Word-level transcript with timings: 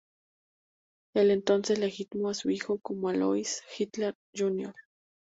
Él 1.13 1.29
entonces 1.29 1.77
legitimó 1.77 2.31
a 2.31 2.33
su 2.33 2.49
hijo 2.49 2.79
como 2.79 3.09
Alois 3.09 3.61
Hitler, 3.77 4.15
Jr. 4.35 4.73